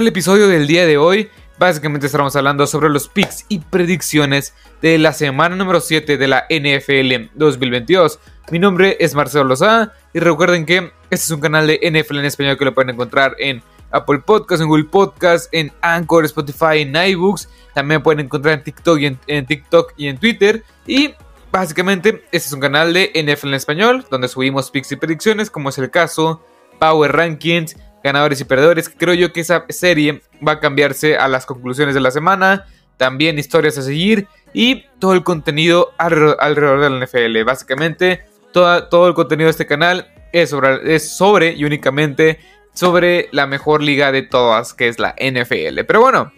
el 0.00 0.08
episodio 0.08 0.48
del 0.48 0.66
día 0.66 0.86
de 0.86 0.96
hoy, 0.96 1.28
básicamente 1.58 2.06
estaremos 2.06 2.34
hablando 2.34 2.66
sobre 2.66 2.88
los 2.88 3.08
picks 3.08 3.44
y 3.48 3.58
predicciones 3.58 4.54
de 4.80 4.96
la 4.96 5.12
semana 5.12 5.54
número 5.54 5.80
7 5.80 6.16
de 6.16 6.28
la 6.28 6.46
NFL 6.48 7.30
2022. 7.34 8.18
Mi 8.50 8.58
nombre 8.58 8.96
es 9.00 9.14
Marcelo 9.14 9.44
Lozada 9.44 9.94
y 10.14 10.20
recuerden 10.20 10.64
que 10.64 10.92
este 11.10 11.24
es 11.24 11.30
un 11.30 11.40
canal 11.40 11.66
de 11.66 11.78
NFL 11.78 12.20
en 12.20 12.24
español 12.24 12.56
que 12.56 12.64
lo 12.64 12.74
pueden 12.74 12.90
encontrar 12.90 13.36
en 13.38 13.62
Apple 13.90 14.20
Podcasts, 14.20 14.62
en 14.62 14.68
Google 14.68 14.84
Podcasts, 14.84 15.50
en 15.52 15.70
Anchor, 15.82 16.24
Spotify, 16.24 16.80
en 16.80 16.96
iBooks. 16.96 17.50
También 17.74 18.02
pueden 18.02 18.20
encontrar 18.20 18.54
en 18.54 18.64
TikTok 18.64 18.98
y 18.98 19.18
en, 19.26 19.46
TikTok 19.46 19.92
y 19.98 20.06
en 20.06 20.16
Twitter. 20.16 20.64
Y 20.86 21.14
básicamente 21.50 22.24
este 22.32 22.48
es 22.48 22.52
un 22.52 22.60
canal 22.60 22.94
de 22.94 23.10
NFL 23.14 23.48
en 23.48 23.54
español 23.54 24.06
donde 24.10 24.28
subimos 24.28 24.70
picks 24.70 24.92
y 24.92 24.96
predicciones 24.96 25.50
como 25.50 25.68
es 25.68 25.76
el 25.76 25.90
caso, 25.90 26.42
Power 26.78 27.12
Rankings, 27.12 27.76
ganadores 28.02 28.40
y 28.40 28.44
perdedores. 28.44 28.88
Creo 28.88 29.14
yo 29.14 29.32
que 29.32 29.40
esa 29.40 29.64
serie 29.68 30.22
va 30.46 30.52
a 30.52 30.60
cambiarse 30.60 31.16
a 31.16 31.28
las 31.28 31.46
conclusiones 31.46 31.94
de 31.94 32.00
la 32.00 32.10
semana. 32.10 32.66
También 32.96 33.38
historias 33.38 33.78
a 33.78 33.82
seguir 33.82 34.28
y 34.52 34.84
todo 34.98 35.14
el 35.14 35.24
contenido 35.24 35.92
alrededor 35.98 36.80
de 36.80 36.90
la 36.90 37.04
NFL. 37.04 37.44
Básicamente, 37.44 38.24
todo 38.52 39.08
el 39.08 39.14
contenido 39.14 39.46
de 39.46 39.52
este 39.52 39.66
canal 39.66 40.12
es 40.32 40.50
sobre, 40.50 40.94
es 40.94 41.08
sobre 41.10 41.52
y 41.52 41.64
únicamente 41.64 42.38
sobre 42.74 43.28
la 43.32 43.46
mejor 43.46 43.82
liga 43.82 44.12
de 44.12 44.22
todas, 44.22 44.74
que 44.74 44.88
es 44.88 44.98
la 44.98 45.14
NFL. 45.18 45.84
Pero 45.86 46.00
bueno, 46.00 46.32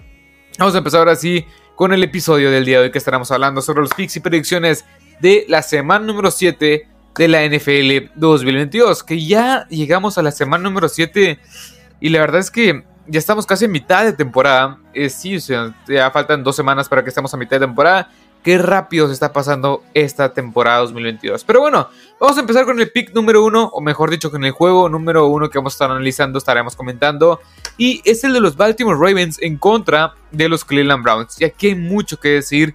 vamos 0.59 0.75
a 0.75 0.79
empezar 0.79 1.01
ahora 1.01 1.17
sí 1.17 1.47
con 1.77 1.93
el 1.93 2.03
episodio 2.03 2.51
del 2.51 2.65
día 2.65 2.79
de 2.79 2.85
hoy 2.85 2.91
que 2.91 2.99
estaremos 2.99 3.31
hablando 3.31 3.61
sobre 3.61 3.83
los 3.83 3.93
picks 3.95 4.17
y 4.17 4.21
predicciones 4.21 4.85
de 5.21 5.45
la 5.49 5.63
semana 5.63 6.05
número 6.05 6.31
7 6.31 6.89
de 7.17 7.29
la 7.29 7.45
NFL 7.47 8.11
2022, 8.17 9.05
que 9.05 9.25
ya 9.25 9.67
llegamos 9.69 10.19
a 10.19 10.23
la 10.23 10.31
semana 10.31 10.65
número 10.65 10.89
7 10.89 11.39
y 12.01 12.09
la 12.09 12.21
verdad 12.21 12.41
es 12.41 12.51
que 12.51 12.85
ya 13.07 13.19
estamos 13.19 13.47
casi 13.47 13.67
en 13.67 13.73
mitad 13.73 14.05
de 14.05 14.13
temporada. 14.13 14.79
Eh, 14.93 15.11
sí, 15.11 15.39
ya 15.39 16.11
faltan 16.11 16.43
dos 16.43 16.57
semanas 16.57 16.89
para 16.89 17.03
que 17.03 17.11
estemos 17.11 17.33
a 17.35 17.37
mitad 17.37 17.57
de 17.61 17.67
temporada. 17.67 18.11
Qué 18.43 18.59
rápido 18.59 19.07
se 19.07 19.15
está 19.15 19.33
pasando 19.33 19.83
esta 19.95 20.35
temporada 20.35 20.81
2022. 20.81 21.45
Pero 21.45 21.61
bueno, 21.61 21.89
vamos 22.21 22.37
a 22.37 22.41
empezar 22.41 22.67
con 22.67 22.79
el 22.79 22.91
pick 22.91 23.15
número 23.15 23.43
uno, 23.43 23.71
o 23.73 23.81
mejor 23.81 24.11
dicho, 24.11 24.31
con 24.31 24.45
el 24.45 24.51
juego 24.51 24.89
número 24.89 25.27
uno 25.29 25.49
que 25.49 25.59
vamos 25.59 25.75
a 25.75 25.77
estar 25.77 25.91
analizando, 25.91 26.39
estaremos 26.39 26.77
comentando. 26.77 27.41
Y 27.79 28.03
es 28.05 28.23
el 28.25 28.35
de 28.35 28.41
los 28.41 28.57
Baltimore 28.57 28.99
Ravens 28.99 29.41
en 29.41 29.57
contra 29.57 30.15
de 30.31 30.49
los 30.49 30.65
Cleveland 30.65 31.03
Browns. 31.03 31.41
Y 31.41 31.45
aquí 31.45 31.69
hay 31.69 31.75
mucho 31.75 32.21
que 32.21 32.29
decir, 32.29 32.75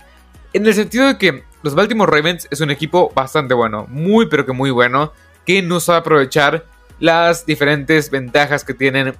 en 0.54 0.66
el 0.66 0.74
sentido 0.74 1.06
de 1.06 1.18
que 1.20 1.44
los 1.62 1.76
Baltimore 1.76 2.12
Ravens 2.12 2.48
es 2.52 2.62
un 2.62 2.72
equipo 2.72 3.12
bastante 3.14 3.54
bueno, 3.54 3.86
muy 3.90 4.28
pero 4.28 4.46
que 4.46 4.54
muy 4.54 4.72
bueno, 4.72 5.14
que 5.46 5.62
no 5.62 5.80
sabe 5.80 6.00
aprovechar 6.00 6.66
las 7.00 7.46
diferentes 7.46 8.10
ventajas 8.10 8.64
que 8.64 8.74
tienen 8.74 9.16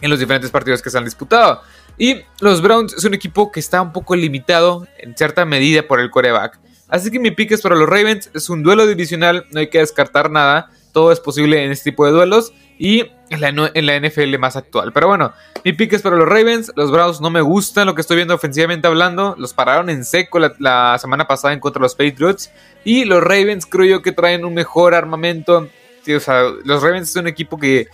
en 0.00 0.10
los 0.10 0.18
diferentes 0.18 0.50
partidos 0.50 0.82
que 0.82 0.90
se 0.90 0.98
han 0.98 1.04
disputado. 1.04 1.62
Y 1.96 2.22
los 2.40 2.62
Browns 2.62 2.94
es 2.94 3.04
un 3.04 3.14
equipo 3.14 3.50
que 3.50 3.60
está 3.60 3.82
un 3.82 3.92
poco 3.92 4.14
limitado 4.14 4.86
en 4.98 5.16
cierta 5.16 5.44
medida 5.44 5.82
por 5.86 6.00
el 6.00 6.10
coreback. 6.10 6.58
Así 6.88 7.10
que 7.10 7.18
mi 7.18 7.32
pick 7.32 7.52
es 7.52 7.60
para 7.60 7.74
los 7.74 7.88
Ravens, 7.88 8.30
es 8.34 8.48
un 8.48 8.62
duelo 8.62 8.86
divisional, 8.86 9.46
no 9.50 9.60
hay 9.60 9.68
que 9.68 9.78
descartar 9.78 10.30
nada, 10.30 10.70
todo 10.92 11.12
es 11.12 11.20
posible 11.20 11.64
en 11.64 11.70
este 11.72 11.90
tipo 11.90 12.06
de 12.06 12.12
duelos 12.12 12.52
y 12.78 13.10
en 13.30 13.40
la, 13.40 13.70
en 13.74 13.86
la 13.86 14.00
NFL 14.00 14.38
más 14.38 14.56
actual. 14.56 14.92
Pero 14.92 15.08
bueno, 15.08 15.32
mi 15.64 15.72
pick 15.72 15.92
es 15.92 16.02
para 16.02 16.16
los 16.16 16.28
Ravens, 16.28 16.72
los 16.76 16.90
Browns 16.90 17.20
no 17.20 17.30
me 17.30 17.40
gustan 17.40 17.86
lo 17.86 17.94
que 17.94 18.00
estoy 18.00 18.16
viendo 18.16 18.34
ofensivamente 18.34 18.86
hablando, 18.86 19.34
los 19.38 19.52
pararon 19.52 19.90
en 19.90 20.04
seco 20.04 20.38
la, 20.38 20.96
semana 20.98 21.26
pasada 21.26 21.54
en 21.54 21.60
contra 21.60 21.80
de 21.80 21.84
los 21.84 21.94
Patriots 21.94 22.50
y 22.84 23.04
los 23.04 23.22
Ravens 23.22 23.66
creo 23.66 23.86
yo 23.86 24.02
que 24.02 24.12
traen 24.12 24.44
un 24.44 24.54
mejor 24.54 24.94
armamento. 24.94 25.68
o 26.16 26.20
sea, 26.20 26.42
los 26.64 26.82
Ravens 26.82 27.10
es 27.10 27.16
un 27.16 27.26
equipo 27.26 27.58
que 27.58 27.88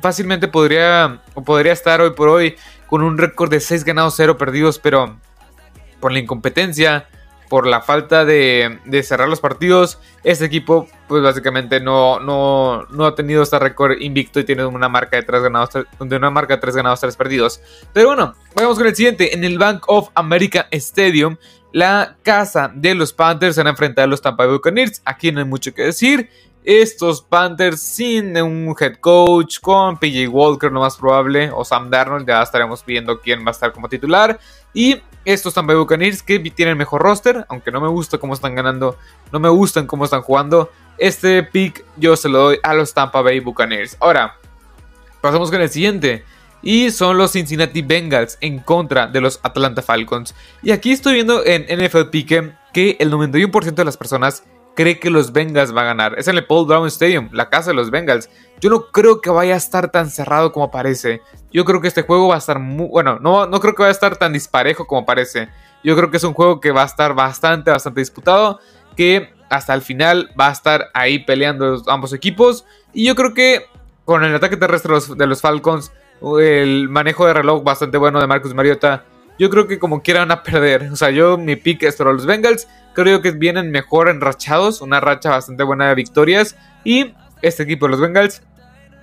fácilmente 0.00 0.48
podría, 0.48 1.20
podría 1.44 1.72
estar 1.72 2.00
hoy 2.00 2.10
por 2.10 2.28
hoy 2.28 2.56
con 2.86 3.02
un 3.02 3.18
récord 3.18 3.50
de 3.50 3.60
6 3.60 3.84
ganados, 3.84 4.14
0 4.16 4.38
perdidos, 4.38 4.78
pero 4.78 5.18
por 6.00 6.12
la 6.12 6.20
incompetencia, 6.20 7.08
por 7.48 7.66
la 7.66 7.80
falta 7.80 8.24
de, 8.24 8.80
cerrar 9.02 9.28
los 9.28 9.40
partidos, 9.40 9.98
este 10.24 10.44
equipo 10.44 10.88
pues 11.08 11.22
básicamente 11.22 11.80
no, 11.80 12.18
no, 12.20 12.84
no 12.90 13.06
ha 13.06 13.14
tenido 13.14 13.42
este 13.42 13.58
récord 13.58 14.00
invicto 14.00 14.40
y 14.40 14.44
tiene 14.44 14.64
una 14.64 14.88
marca 14.88 15.16
de 15.16 15.22
3 15.22 15.42
ganados, 15.42 15.70
de 16.00 16.16
una 16.16 16.30
marca 16.30 16.54
de 16.54 16.60
3 16.60 16.76
ganados, 16.76 17.00
3 17.00 17.16
perdidos. 17.16 17.60
Pero 17.92 18.08
bueno, 18.08 18.34
vamos 18.54 18.78
con 18.78 18.86
el 18.86 18.96
siguiente. 18.96 19.34
En 19.34 19.44
el 19.44 19.58
Bank 19.58 19.84
of 19.86 20.08
America 20.14 20.66
Stadium, 20.70 21.36
la 21.72 22.16
casa 22.22 22.70
de 22.74 22.94
los 22.94 23.12
Panthers 23.12 23.54
se 23.54 23.60
van 23.60 23.68
a 23.68 23.70
enfrentar 23.70 24.04
a 24.04 24.08
los 24.08 24.22
Tampa 24.22 24.44
Bay 24.44 24.54
Buccaneers. 24.54 25.02
Aquí 25.04 25.30
no 25.30 25.40
hay 25.40 25.46
mucho 25.46 25.72
que 25.72 25.82
decir 25.82 26.28
estos 26.66 27.22
Panthers 27.22 27.80
sin 27.80 28.36
un 28.42 28.74
head 28.78 28.96
coach, 28.96 29.60
con 29.60 29.96
PJ 29.98 30.28
Walker 30.28 30.70
lo 30.72 30.80
más 30.80 30.96
probable, 30.96 31.48
o 31.54 31.64
Sam 31.64 31.88
Darnold, 31.88 32.26
ya 32.26 32.42
estaremos 32.42 32.84
viendo 32.84 33.20
quién 33.20 33.44
va 33.44 33.48
a 33.48 33.50
estar 33.52 33.72
como 33.72 33.88
titular. 33.88 34.38
Y 34.74 35.00
estos 35.26 35.52
Tampa 35.52 35.74
Bay 35.74 35.80
Buccaneers 35.80 36.22
que 36.22 36.38
tienen 36.38 36.78
mejor 36.78 37.02
roster, 37.02 37.44
aunque 37.48 37.70
no 37.70 37.80
me 37.80 37.88
gusta 37.88 38.16
cómo 38.16 38.32
están 38.32 38.54
ganando, 38.54 38.96
no 39.32 39.40
me 39.40 39.48
gustan 39.48 39.86
cómo 39.86 40.04
están 40.04 40.22
jugando. 40.22 40.70
Este 40.96 41.42
pick 41.42 41.84
yo 41.96 42.16
se 42.16 42.28
lo 42.28 42.38
doy 42.38 42.58
a 42.62 42.72
los 42.72 42.94
Tampa 42.94 43.20
Bay 43.20 43.40
Buccaneers. 43.40 43.96
Ahora, 44.00 44.36
pasamos 45.20 45.50
con 45.50 45.60
el 45.60 45.68
siguiente. 45.68 46.24
Y 46.62 46.90
son 46.90 47.18
los 47.18 47.32
Cincinnati 47.32 47.82
Bengals 47.82 48.38
en 48.40 48.60
contra 48.60 49.06
de 49.06 49.20
los 49.20 49.38
Atlanta 49.42 49.82
Falcons. 49.82 50.34
Y 50.62 50.70
aquí 50.70 50.90
estoy 50.92 51.14
viendo 51.14 51.44
en 51.44 51.62
NFL 51.62 52.04
Pick 52.10 52.54
que 52.72 52.96
el 52.98 53.12
91% 53.12 53.74
de 53.74 53.84
las 53.84 53.96
personas 53.96 54.42
cree 54.76 55.00
que 55.00 55.10
los 55.10 55.32
Bengals 55.32 55.74
va 55.74 55.80
a 55.80 55.86
ganar. 55.86 56.14
Es 56.16 56.28
el 56.28 56.44
Paul 56.46 56.66
Brown 56.68 56.86
Stadium, 56.86 57.28
la 57.32 57.50
casa 57.50 57.70
de 57.70 57.74
los 57.74 57.90
Bengals. 57.90 58.30
Yo 58.60 58.70
no 58.70 58.92
creo 58.92 59.20
que 59.20 59.30
vaya 59.30 59.54
a 59.54 59.56
estar 59.56 59.90
tan 59.90 60.10
cerrado 60.10 60.52
como 60.52 60.70
parece. 60.70 61.22
Yo 61.52 61.64
creo 61.64 61.80
que 61.80 61.88
este 61.88 62.02
juego 62.02 62.28
va 62.28 62.36
a 62.36 62.38
estar 62.38 62.60
muy... 62.60 62.86
Bueno, 62.88 63.18
no, 63.18 63.46
no 63.46 63.58
creo 63.58 63.74
que 63.74 63.82
vaya 63.82 63.90
a 63.90 63.92
estar 63.92 64.16
tan 64.16 64.32
disparejo 64.32 64.86
como 64.86 65.04
parece. 65.04 65.48
Yo 65.82 65.96
creo 65.96 66.10
que 66.10 66.18
es 66.18 66.24
un 66.24 66.34
juego 66.34 66.60
que 66.60 66.70
va 66.70 66.82
a 66.82 66.86
estar 66.86 67.14
bastante, 67.14 67.72
bastante 67.72 68.00
disputado. 68.00 68.60
Que 68.96 69.34
hasta 69.50 69.74
el 69.74 69.82
final 69.82 70.30
va 70.38 70.48
a 70.48 70.52
estar 70.52 70.90
ahí 70.94 71.18
peleando 71.18 71.82
ambos 71.88 72.12
equipos. 72.12 72.64
Y 72.92 73.06
yo 73.06 73.16
creo 73.16 73.34
que 73.34 73.66
con 74.04 74.22
el 74.22 74.34
ataque 74.34 74.56
terrestre 74.56 74.94
de 75.16 75.26
los 75.26 75.40
Falcons, 75.40 75.90
el 76.40 76.88
manejo 76.88 77.26
de 77.26 77.34
reloj 77.34 77.64
bastante 77.64 77.98
bueno 77.98 78.20
de 78.20 78.26
Marcus 78.26 78.54
Mariota 78.54 79.04
yo 79.38 79.50
creo 79.50 79.66
que 79.66 79.78
como 79.78 80.02
quieran 80.02 80.30
a 80.30 80.42
perder. 80.42 80.90
O 80.92 80.96
sea, 80.96 81.10
yo 81.10 81.36
mi 81.36 81.56
pick 81.56 81.82
es 81.82 81.96
para 81.96 82.12
los 82.12 82.26
Bengals. 82.26 82.68
Creo 82.96 83.20
que 83.20 83.30
vienen 83.32 83.70
mejor 83.70 84.08
enrachados. 84.08 84.80
Una 84.80 85.00
racha 85.00 85.28
bastante 85.28 85.62
buena 85.64 85.88
de 85.88 85.94
victorias. 85.94 86.56
Y 86.82 87.12
este 87.42 87.64
equipo, 87.64 87.88
los 87.88 88.00
Bengals, 88.00 88.42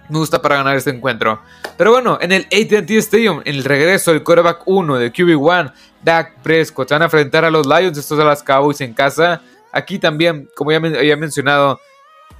me 0.09 0.17
gusta 0.17 0.41
para 0.41 0.55
ganar 0.55 0.75
este 0.75 0.89
encuentro. 0.89 1.39
Pero 1.77 1.91
bueno, 1.91 2.17
en 2.19 2.31
el 2.31 2.47
ATT 2.47 2.89
Stadium, 2.89 3.41
en 3.45 3.53
el 3.53 3.63
regreso 3.63 4.11
del 4.11 4.23
quarterback 4.23 4.63
1 4.65 4.97
de 4.97 5.13
QB1, 5.13 5.73
Dak 6.03 6.41
Prescott, 6.41 6.87
se 6.89 6.95
van 6.95 7.03
a 7.03 7.05
enfrentar 7.05 7.45
a 7.45 7.51
los 7.51 7.67
Lions, 7.67 7.95
estos 7.95 8.17
de 8.17 8.25
las 8.25 8.41
Cowboys 8.41 8.81
en 8.81 8.95
casa. 8.95 9.41
Aquí 9.71 9.99
también, 9.99 10.49
como 10.55 10.71
ya 10.71 10.77
había 10.77 11.15
mencionado, 11.15 11.79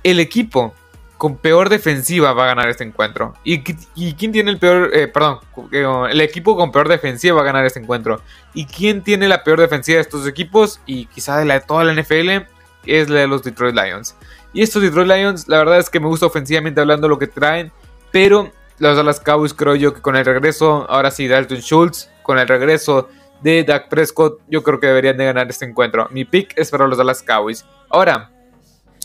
el 0.02 0.20
equipo 0.20 0.74
con 1.24 1.38
peor 1.38 1.70
defensiva 1.70 2.34
va 2.34 2.44
a 2.44 2.48
ganar 2.48 2.68
este 2.68 2.84
encuentro. 2.84 3.34
¿Y, 3.46 3.60
quién 3.62 4.34
tiene 4.34 4.52
el 4.52 4.58
peor, 4.58 4.90
eh, 4.94 5.08
perdón, 5.08 5.40
el 5.72 6.20
equipo 6.20 6.58
con 6.58 6.74
peor 6.74 6.90
defensiva 6.90 7.38
va 7.38 7.44
a 7.44 7.46
ganar 7.46 7.66
este 7.66 7.80
encuentro? 7.80 8.20
¿Y 8.54 8.66
quién 8.66 9.04
tiene 9.04 9.30
la 9.30 9.42
peor 9.42 9.62
defensiva 9.62 9.96
de 9.96 10.02
estos 10.02 10.28
equipos? 10.28 10.82
Y 10.86 11.06
quizá 11.06 11.38
de 11.38 11.46
la 11.46 11.54
de 11.54 11.62
toda 11.62 11.86
la 11.86 11.94
NFL 11.94 12.46
es 12.86 13.08
la 13.08 13.22
de 13.22 13.28
los 13.28 13.42
Detroit 13.42 13.74
Lions. 13.74 14.18
Y 14.52 14.64
estos 14.64 14.82
Detroit 14.82 15.08
Lions, 15.08 15.48
la 15.48 15.60
verdad 15.60 15.80
es 15.80 15.90
que 15.90 16.02
me 16.02 16.08
gusta 16.08 16.26
ofensivamente 16.26 16.82
hablando 16.82 17.08
lo 17.08 17.18
que 17.18 17.28
traen, 17.28 17.72
pero 18.12 18.52
los 18.80 18.98
Dallas 18.98 19.22
Cowboys 19.22 19.54
creo 19.54 19.76
yo 19.76 19.94
que 19.94 20.02
con 20.02 20.18
el 20.18 20.26
regreso, 20.26 20.86
ahora 20.90 21.10
sí, 21.10 21.30
Dalton 21.30 21.60
Schultz, 21.60 22.10
con 22.24 22.38
el 22.38 22.50
regreso 22.50 23.08
de 23.42 23.64
Dak 23.64 23.88
Prescott, 23.88 24.42
yo 24.50 24.62
creo 24.62 24.78
que 24.78 24.88
deberían 24.88 25.16
de 25.16 25.24
ganar 25.24 25.50
este 25.50 25.64
encuentro. 25.64 26.06
Mi 26.12 26.26
pick 26.26 26.52
es 26.58 26.70
para 26.70 26.86
los 26.86 26.98
Dallas 26.98 27.24
Cowboys. 27.24 27.66
Ahora, 27.90 28.33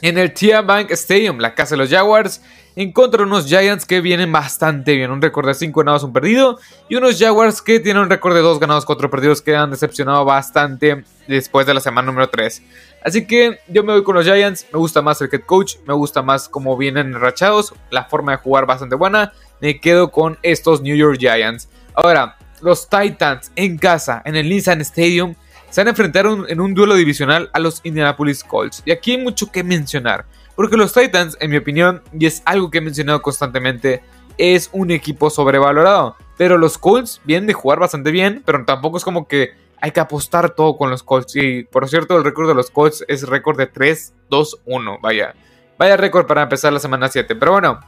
en 0.02 0.18
el 0.18 0.32
TIA 0.32 0.62
Bank 0.62 0.90
Stadium, 0.92 1.38
la 1.38 1.54
casa 1.54 1.74
de 1.74 1.78
los 1.78 1.90
Jaguars, 1.90 2.40
en 2.76 2.92
contra 2.92 3.18
de 3.18 3.24
unos 3.24 3.46
Giants 3.46 3.84
que 3.84 4.00
vienen 4.00 4.30
bastante 4.30 4.94
bien, 4.94 5.10
un 5.10 5.20
récord 5.20 5.48
de 5.48 5.54
5 5.54 5.80
ganados, 5.80 6.04
un 6.04 6.12
perdido, 6.12 6.60
y 6.88 6.94
unos 6.94 7.18
Jaguars 7.18 7.60
que 7.60 7.80
tienen 7.80 8.02
un 8.04 8.10
récord 8.10 8.34
de 8.34 8.40
2 8.40 8.60
ganados, 8.60 8.84
4 8.84 9.10
perdidos 9.10 9.42
que 9.42 9.56
han 9.56 9.70
decepcionado 9.70 10.24
bastante 10.24 11.04
después 11.26 11.66
de 11.66 11.74
la 11.74 11.80
semana 11.80 12.06
número 12.06 12.28
3. 12.28 12.62
Así 13.04 13.26
que 13.26 13.58
yo 13.66 13.82
me 13.82 13.92
voy 13.92 14.04
con 14.04 14.14
los 14.14 14.24
Giants, 14.24 14.66
me 14.72 14.78
gusta 14.78 15.02
más 15.02 15.20
el 15.20 15.28
head 15.32 15.42
coach, 15.42 15.76
me 15.86 15.94
gusta 15.94 16.22
más 16.22 16.48
cómo 16.48 16.76
vienen 16.76 17.08
enrachados, 17.08 17.74
la 17.90 18.04
forma 18.04 18.32
de 18.32 18.38
jugar 18.38 18.66
bastante 18.66 18.94
buena, 18.94 19.32
me 19.60 19.80
quedo 19.80 20.12
con 20.12 20.38
estos 20.42 20.80
New 20.80 20.96
York 20.96 21.18
Giants. 21.18 21.68
Ahora, 21.94 22.36
los 22.60 22.88
Titans 22.88 23.50
en 23.56 23.78
casa, 23.78 24.22
en 24.24 24.36
el 24.36 24.48
Nissan 24.48 24.80
Stadium, 24.82 25.34
se 25.70 25.80
van 25.80 25.88
a 25.88 25.90
enfrentar 25.90 26.26
en 26.48 26.60
un 26.60 26.74
duelo 26.74 26.94
divisional 26.94 27.50
a 27.52 27.58
los 27.58 27.80
Indianapolis 27.84 28.42
Colts. 28.42 28.82
Y 28.84 28.90
aquí 28.90 29.12
hay 29.12 29.18
mucho 29.18 29.50
que 29.50 29.62
mencionar, 29.62 30.26
porque 30.56 30.76
los 30.76 30.92
Titans, 30.92 31.36
en 31.40 31.50
mi 31.50 31.56
opinión, 31.56 32.02
y 32.18 32.26
es 32.26 32.42
algo 32.44 32.70
que 32.70 32.78
he 32.78 32.80
mencionado 32.80 33.22
constantemente, 33.22 34.02
es 34.38 34.70
un 34.72 34.90
equipo 34.90 35.30
sobrevalorado. 35.30 36.16
Pero 36.36 36.56
los 36.56 36.78
Colts 36.78 37.20
vienen 37.24 37.46
de 37.46 37.52
jugar 37.52 37.80
bastante 37.80 38.10
bien, 38.10 38.42
pero 38.46 38.64
tampoco 38.64 38.96
es 38.96 39.04
como 39.04 39.26
que 39.26 39.52
hay 39.80 39.90
que 39.90 40.00
apostar 40.00 40.50
todo 40.50 40.76
con 40.76 40.90
los 40.90 41.02
Colts. 41.02 41.36
Y 41.36 41.64
por 41.64 41.88
cierto, 41.88 42.16
el 42.16 42.24
récord 42.24 42.48
de 42.48 42.54
los 42.54 42.70
Colts 42.70 43.04
es 43.08 43.28
récord 43.28 43.58
de 43.58 43.70
3-2-1. 43.72 45.00
Vaya, 45.00 45.34
vaya 45.78 45.96
récord 45.96 46.26
para 46.26 46.42
empezar 46.42 46.72
la 46.72 46.80
semana 46.80 47.08
7. 47.08 47.34
Pero 47.34 47.52
bueno, 47.52 47.80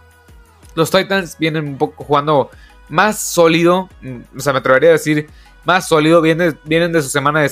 los 0.75 0.91
Titans 0.91 1.37
vienen 1.39 1.67
un 1.67 1.79
poco 1.79 2.05
jugando 2.05 2.51
más 2.89 3.21
sólido, 3.21 3.89
mm, 4.03 4.37
o 4.37 4.41
sea, 4.41 4.53
me 4.53 4.59
atrevería 4.59 4.91
a 4.91 4.93
decir 4.93 5.29
más 5.65 5.89
sólido, 5.89 6.23
vienen, 6.23 6.59
vienen 6.65 6.93
de 6.93 7.03
su 7.03 7.09
semana 7.09 7.41
de, 7.41 7.51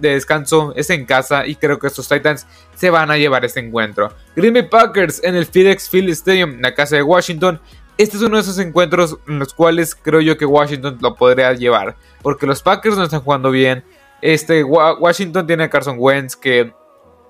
de 0.00 0.08
descanso, 0.14 0.72
es 0.74 0.90
en 0.90 1.04
casa 1.04 1.46
y 1.46 1.54
creo 1.56 1.78
que 1.78 1.86
estos 1.86 2.08
Titans 2.08 2.46
se 2.74 2.90
van 2.90 3.10
a 3.10 3.16
llevar 3.16 3.44
este 3.44 3.60
encuentro. 3.60 4.12
Green 4.34 4.54
Bay 4.54 4.68
Packers 4.68 5.22
en 5.22 5.36
el 5.36 5.46
FedEx 5.46 5.88
Field 5.88 6.10
Stadium, 6.10 6.60
la 6.60 6.74
casa 6.74 6.96
de 6.96 7.02
Washington. 7.02 7.60
Este 7.98 8.16
es 8.16 8.22
uno 8.22 8.36
de 8.36 8.42
esos 8.42 8.58
encuentros 8.58 9.18
en 9.28 9.38
los 9.38 9.52
cuales 9.52 9.94
creo 9.94 10.20
yo 10.20 10.38
que 10.38 10.46
Washington 10.46 10.98
lo 11.00 11.14
podría 11.14 11.52
llevar, 11.52 11.96
porque 12.22 12.46
los 12.46 12.62
Packers 12.62 12.96
no 12.96 13.04
están 13.04 13.20
jugando 13.20 13.50
bien. 13.50 13.84
Este 14.22 14.62
Washington 14.64 15.46
tiene 15.46 15.64
a 15.64 15.70
Carson 15.70 15.96
Wentz 15.98 16.36
que 16.36 16.72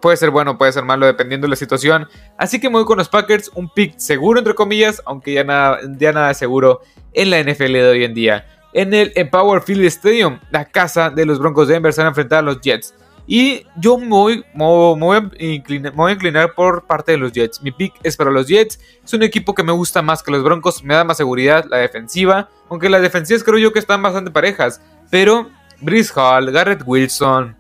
puede 0.01 0.17
ser 0.17 0.31
bueno, 0.31 0.59
puede 0.59 0.73
ser 0.73 0.85
malo 0.85 1.07
dependiendo 1.07 1.47
de 1.47 1.51
la 1.51 1.57
situación. 1.57 2.07
Así 2.39 2.61
que 2.61 2.71
me 2.71 2.85
con 2.85 2.99
los 2.99 3.09
Packers, 3.09 3.51
un 3.55 3.69
pick 3.73 3.99
seguro 3.99 4.39
entre 4.39 4.55
comillas, 4.55 5.03
aunque 5.05 5.33
ya 5.33 5.43
nada, 5.43 5.81
ya 5.99 6.13
nada 6.13 6.35
seguro 6.35 6.81
en 7.13 7.31
la 7.31 7.43
NFL 7.43 7.73
de 7.73 7.89
hoy 7.89 8.05
en 8.05 8.15
día 8.15 8.47
en 8.73 8.95
el 8.95 9.13
Empower 9.15 9.63
Field 9.63 9.85
Stadium, 9.85 10.39
la 10.51 10.65
casa 10.65 11.11
de 11.11 11.27
los 11.27 11.39
Broncos 11.39 11.69
de 11.69 11.75
Denver, 11.75 11.93
se 11.93 12.01
van 12.01 12.07
a 12.07 12.09
enfrentar 12.11 12.39
a 12.41 12.43
los 12.43 12.61
Jets. 12.61 12.95
Y 13.27 13.67
yo 13.77 13.99
me 13.99 14.09
voy, 14.09 14.45
voy 14.55 15.17
a 15.17 16.13
inclinar, 16.13 16.55
por 16.55 16.87
parte 16.87 17.13
de 17.13 17.19
los 17.19 17.33
Jets. 17.33 17.63
Mi 17.63 17.71
pick 17.71 17.95
es 18.03 18.17
para 18.17 18.31
los 18.31 18.49
Jets. 18.49 18.81
Es 19.05 19.13
un 19.13 19.23
equipo 19.23 19.55
que 19.55 19.63
me 19.63 19.73
gusta 19.73 20.03
más 20.03 20.23
que 20.23 20.33
los 20.33 20.43
Broncos. 20.43 20.83
Me 20.83 20.95
da 20.95 21.05
más 21.05 21.19
seguridad 21.19 21.65
la 21.71 21.79
defensiva. 21.79 22.49
Aunque 22.69 22.89
las 22.89 23.01
defensivas 23.01 23.45
creo 23.45 23.59
yo 23.59 23.73
que 23.73 23.79
están 23.79 24.03
bastante 24.03 24.31
parejas. 24.31 24.81
Pero 25.11 25.51
Brice 25.81 26.13
Hall, 26.17 26.51
Garrett 26.51 26.83
Wilson, 26.85 27.57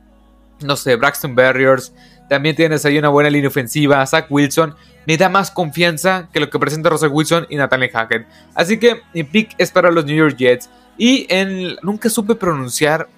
no 0.61 0.77
sé, 0.77 0.97
Braxton 0.97 1.35
Barriers. 1.35 1.95
También 2.29 2.57
tienes 2.57 2.85
ahí 2.85 2.99
una 2.99 3.09
buena 3.09 3.31
línea 3.31 3.49
ofensiva. 3.49 4.05
Zach 4.07 4.27
Wilson. 4.31 4.75
Me 5.07 5.17
da 5.17 5.29
más 5.29 5.51
confianza 5.51 6.29
que 6.33 6.41
lo 6.41 6.49
que 6.49 6.59
presenta 6.59 6.89
Russell 6.89 7.11
Wilson 7.11 7.47
y 7.49 7.57
Nathaniel 7.57 7.91
Hackett. 7.91 8.27
Así 8.55 8.79
que 8.79 9.03
mi 9.15 9.25
pick 9.25 9.55
es 9.59 9.71
para 9.71 9.91
los 9.91 10.05
New 10.05 10.17
York 10.17 10.37
Jets. 10.37 10.69
Y 10.99 11.27
en, 11.31 11.77
nunca 11.83 12.09
supe 12.11 12.35
pronunciar 12.35 13.09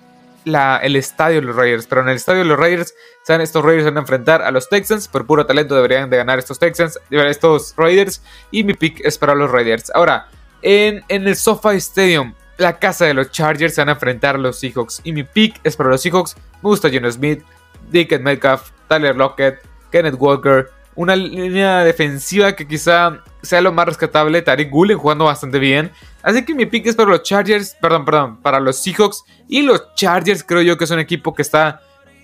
la, 0.45 0.79
el 0.79 0.97
estadio 0.97 1.41
de 1.41 1.47
los 1.47 1.57
Raiders, 1.57 1.87
pero 1.87 2.03
en 2.03 2.09
el 2.09 2.17
estadio 2.17 2.41
de 2.41 2.45
los 2.47 2.59
Raiders, 2.59 2.95
saben, 3.23 3.41
estos 3.41 3.65
Raiders 3.65 3.87
van 3.87 3.97
a 3.97 4.01
enfrentar 4.01 4.43
a 4.43 4.51
los 4.51 4.69
Texans, 4.69 5.09
por 5.09 5.27
puro 5.27 5.47
talento 5.47 5.75
deberían 5.75 6.11
de 6.11 6.19
ganar 6.19 6.39
estos 6.39 6.59
Texans, 6.59 6.99
estos 7.11 7.75
Raiders, 7.77 8.23
y 8.51 8.65
mi 8.65 8.75
pick 8.75 9.01
es 9.05 9.19
para 9.19 9.35
los 9.35 9.51
Raiders. 9.51 9.91
Ahora, 9.95 10.29
en, 10.63 11.03
en 11.09 11.27
el 11.27 11.37
SoFi 11.37 11.77
Stadium, 11.77 12.35
la 12.59 12.79
casa 12.79 13.07
de 13.07 13.15
los 13.15 13.31
Chargers 13.31 13.75
se 13.75 13.81
van 13.81 13.89
a 13.89 13.93
enfrentar 13.93 14.37
a 14.37 14.39
los 14.39 14.59
Seahawks, 14.59 15.01
y 15.03 15.13
mi 15.13 15.25
pick 15.25 15.61
es 15.65 15.77
para 15.77 15.91
los 15.91 16.03
Seahawks, 16.03 16.37
me 16.37 16.69
gusta 16.69 16.91
John 16.93 17.11
Smith, 17.11 17.43
Dickett 17.91 18.23
Metcalf, 18.23 18.71
Tyler 18.89 19.17
Lockett, 19.17 19.61
Kenneth 19.91 20.17
Walker, 20.19 20.71
una 20.97 21.17
línea 21.17 21.85
defensiva 21.85 22.55
que 22.55 22.67
quizá 22.67 23.21
sea 23.43 23.61
lo 23.61 23.73
más 23.73 23.87
rescatable. 23.87 24.43
Tariq 24.43 24.71
Gulen 24.71 24.99
jugando 24.99 25.25
bastante 25.25 25.59
bien. 25.59 25.91
Así 26.23 26.45
que 26.45 26.55
mi 26.55 26.67
pick 26.67 26.87
es 26.87 26.97
para 26.97 27.11
los 27.11 27.23
Chargers, 27.23 27.77
perdón, 27.81 28.05
perdón, 28.05 28.37
para 28.41 28.61
los 28.61 28.77
Seahawks. 28.77 29.25
Y 29.49 29.63
los 29.63 29.95
Chargers 29.95 30.43
creo 30.43 30.63
yo 30.63 30.77
que 30.77 30.85
es 30.85 30.91
un 30.91 30.99
equipo 30.99 31.35
que 31.35 31.43
está, 31.43 31.83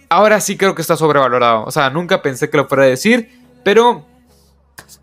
ahora 0.09 0.41
sí 0.41 0.57
creo 0.57 0.75
que 0.75 0.83
está 0.83 0.97
sobrevalorado. 0.97 1.65
O 1.65 1.71
sea, 1.71 1.91
nunca 1.91 2.23
pensé 2.23 2.49
que 2.49 2.57
lo 2.57 2.67
fuera 2.67 2.85
a 2.85 2.87
decir, 2.87 3.31
pero 3.63 4.07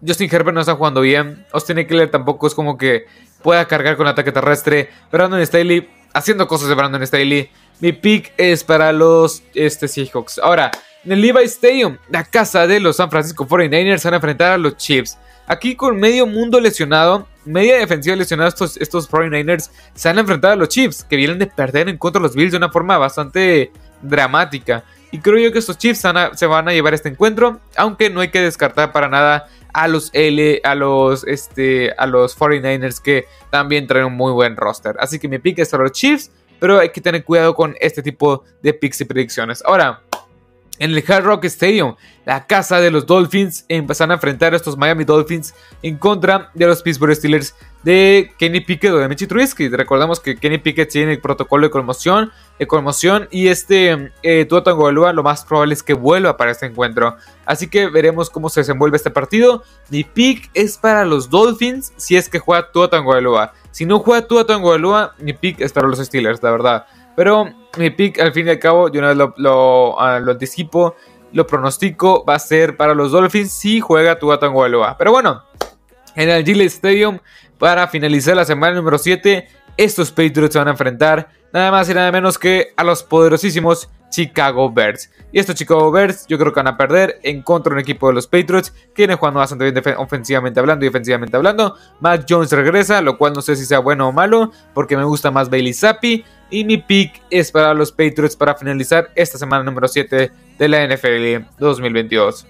Justin 0.05 0.29
Herbert 0.31 0.55
no 0.55 0.61
está 0.61 0.75
jugando 0.75 1.01
bien. 1.01 1.45
Austin 1.53 1.77
Eckler 1.79 2.09
tampoco 2.09 2.47
es 2.47 2.55
como 2.55 2.77
que 2.77 3.05
pueda 3.43 3.67
cargar 3.67 3.97
con 3.97 4.07
ataque 4.07 4.31
terrestre. 4.31 4.89
Brandon 5.11 5.45
Staley 5.45 5.89
haciendo 6.13 6.47
cosas 6.47 6.69
de 6.69 6.75
Brandon 6.75 7.05
Staley. 7.05 7.49
Mi 7.79 7.91
pick 7.91 8.33
es 8.37 8.63
para 8.63 8.91
los 8.91 9.43
este, 9.53 9.87
Seahawks. 9.87 10.39
Ahora, 10.39 10.71
en 11.07 11.13
el 11.13 11.21
Levi 11.21 11.45
Stadium, 11.45 11.97
la 12.09 12.25
casa 12.25 12.67
de 12.67 12.81
los 12.81 12.97
San 12.97 13.09
Francisco 13.09 13.47
49ers 13.47 14.03
van 14.03 14.15
a 14.15 14.17
enfrentar 14.17 14.51
a 14.51 14.57
los 14.57 14.75
Chiefs. 14.75 15.17
Aquí 15.47 15.73
con 15.73 15.97
medio 15.97 16.27
mundo 16.27 16.59
lesionado, 16.59 17.25
media 17.45 17.77
defensiva 17.77 18.13
lesionada, 18.17 18.49
estos, 18.49 18.75
estos 18.75 19.09
49ers 19.09 19.69
se 19.93 20.09
van 20.09 20.17
a 20.17 20.21
enfrentar 20.21 20.51
a 20.51 20.55
los 20.57 20.67
Chiefs, 20.67 21.05
que 21.05 21.15
vienen 21.15 21.39
de 21.39 21.47
perder 21.47 21.87
en 21.87 21.97
contra 21.97 22.19
de 22.19 22.23
los 22.27 22.35
Bills 22.35 22.51
de 22.51 22.57
una 22.57 22.69
forma 22.69 22.97
bastante 22.97 23.71
dramática. 24.01 24.83
Y 25.09 25.19
creo 25.19 25.37
yo 25.37 25.53
que 25.53 25.59
estos 25.59 25.77
Chiefs 25.77 26.03
se 26.33 26.45
van 26.45 26.67
a 26.67 26.73
llevar 26.73 26.93
este 26.93 27.07
encuentro, 27.07 27.61
aunque 27.77 28.09
no 28.09 28.19
hay 28.19 28.27
que 28.27 28.41
descartar 28.41 28.91
para 28.91 29.07
nada 29.07 29.47
a 29.71 29.87
los 29.87 30.09
L, 30.11 30.59
a 30.65 30.75
los, 30.75 31.25
este, 31.25 31.93
a 31.97 32.05
los 32.05 32.37
49ers 32.37 33.01
que 33.01 33.27
también 33.49 33.87
traen 33.87 34.07
un 34.07 34.17
muy 34.17 34.33
buen 34.33 34.57
roster. 34.57 34.97
Así 34.99 35.19
que 35.19 35.29
mi 35.29 35.39
pick 35.39 35.59
es 35.59 35.69
para 35.69 35.83
los 35.83 35.93
Chiefs, 35.93 36.31
pero 36.59 36.79
hay 36.79 36.89
que 36.89 36.99
tener 36.99 37.23
cuidado 37.23 37.55
con 37.55 37.75
este 37.79 38.03
tipo 38.03 38.43
de 38.61 38.73
picks 38.73 38.99
y 38.99 39.05
predicciones. 39.05 39.63
Ahora, 39.65 40.01
en 40.79 40.91
el 40.91 41.03
Hard 41.07 41.23
Rock 41.23 41.45
Stadium, 41.45 41.95
la 42.25 42.45
casa 42.45 42.79
de 42.79 42.91
los 42.91 43.05
Dolphins 43.05 43.65
empezaron 43.69 44.11
a 44.11 44.15
enfrentar 44.15 44.53
a 44.53 44.57
estos 44.57 44.77
Miami 44.77 45.05
Dolphins 45.05 45.55
en 45.81 45.97
contra 45.97 46.51
de 46.53 46.65
los 46.65 46.81
Pittsburgh 46.81 47.15
Steelers 47.15 47.55
de 47.83 48.33
Kenny 48.37 48.59
Pickett 48.59 48.91
o 48.91 48.97
de 48.97 49.07
Michi 49.07 49.27
Trubisky. 49.27 49.69
Recordamos 49.69 50.19
que 50.19 50.35
Kenny 50.35 50.57
Pickett 50.57 50.89
tiene 50.89 51.13
el 51.13 51.21
protocolo 51.21 51.67
de 51.67 51.71
conmoción, 51.71 52.31
de 52.59 53.27
y 53.31 53.47
este 53.47 54.11
eh, 54.23 54.45
Tua 54.45 54.63
Tagovailoa 54.63 55.13
lo 55.13 55.23
más 55.23 55.45
probable 55.45 55.73
es 55.73 55.83
que 55.83 55.93
vuelva 55.93 56.35
para 56.35 56.51
este 56.51 56.65
encuentro. 56.65 57.15
Así 57.45 57.69
que 57.69 57.87
veremos 57.87 58.29
cómo 58.29 58.49
se 58.49 58.59
desenvuelve 58.59 58.97
este 58.97 59.09
partido. 59.09 59.63
Mi 59.89 60.03
pick 60.03 60.49
es 60.53 60.77
para 60.77 61.05
los 61.05 61.29
Dolphins 61.29 61.93
si 61.95 62.17
es 62.17 62.27
que 62.27 62.39
juega 62.39 62.71
Tua 62.71 62.89
Tagovailoa. 62.89 63.53
Si 63.71 63.85
no 63.85 63.99
juega 63.99 64.27
Tua 64.27 64.45
Tagovailoa, 64.45 65.15
mi 65.19 65.33
pick 65.33 65.61
es 65.61 65.71
para 65.71 65.87
los 65.87 65.99
Steelers, 65.99 66.43
la 66.43 66.51
verdad. 66.51 66.85
Pero 67.17 67.51
mi 67.79 67.89
pick, 67.89 68.19
al 68.19 68.31
fin 68.31 68.45
y 68.45 68.51
al 68.51 68.59
cabo, 68.59 68.91
yo 68.91 68.99
una 68.99 69.07
vez 69.07 69.17
lo, 69.37 69.99
ah, 69.99 70.19
lo, 70.19 70.31
anticipo, 70.31 70.95
lo 71.33 71.47
pronostico, 71.47 72.23
va 72.23 72.35
a 72.35 72.39
ser 72.39 72.77
para 72.77 72.93
los 72.93 73.11
Dolphins 73.11 73.51
si 73.51 73.79
juega 73.79 74.19
Tua 74.19 74.37
Tagovailoa. 74.37 74.99
Pero 74.99 75.13
bueno, 75.13 75.43
en 76.15 76.29
el 76.29 76.45
Gillette 76.45 76.67
Stadium, 76.67 77.17
para 77.57 77.87
finalizar 77.87 78.35
la 78.35 78.45
semana 78.45 78.75
número 78.75 78.99
7, 78.99 79.47
estos 79.77 80.11
Patriots 80.11 80.53
se 80.53 80.59
van 80.59 80.67
a 80.67 80.71
enfrentar 80.71 81.29
nada 81.51 81.71
más 81.71 81.89
y 81.89 81.95
nada 81.95 82.11
menos 82.11 82.37
que 82.37 82.67
a 82.77 82.83
los 82.83 83.01
poderosísimos 83.01 83.89
Chicago 84.09 84.71
Bears. 84.71 85.11
Y 85.31 85.39
estos 85.39 85.55
Chicago 85.55 85.91
Bears 85.91 86.25
yo 86.27 86.37
creo 86.37 86.53
que 86.53 86.59
van 86.59 86.67
a 86.67 86.77
perder 86.77 87.19
en 87.23 87.41
contra 87.41 87.71
de 87.71 87.75
un 87.75 87.79
equipo 87.81 88.07
de 88.07 88.13
los 88.13 88.27
Patriots 88.27 88.73
que 88.93 89.13
jugando 89.15 89.39
bastante 89.39 89.69
bien 89.69 89.95
ofensivamente 89.97 90.59
hablando 90.59 90.85
y 90.85 90.89
defensivamente 90.89 91.35
hablando. 91.35 91.75
Mac 91.99 92.25
Jones 92.27 92.51
regresa, 92.51 93.01
lo 93.01 93.17
cual 93.17 93.33
no 93.33 93.41
sé 93.41 93.55
si 93.55 93.65
sea 93.65 93.79
bueno 93.79 94.07
o 94.07 94.11
malo 94.11 94.51
porque 94.73 94.97
me 94.97 95.03
gusta 95.03 95.31
más 95.31 95.49
Bailey 95.49 95.73
Zappi. 95.73 96.23
Y 96.49 96.63
mi 96.63 96.77
pick 96.77 97.21
es 97.29 97.51
para 97.51 97.73
los 97.73 97.91
Patriots 97.91 98.35
para 98.35 98.55
finalizar 98.55 99.11
esta 99.15 99.37
semana 99.37 99.63
número 99.63 99.87
7 99.87 100.31
de 100.57 100.67
la 100.69 100.87
NFL 100.87 101.45
2022. 101.59 102.47